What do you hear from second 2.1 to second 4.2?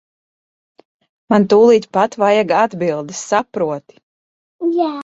vajag atbildes, saproti.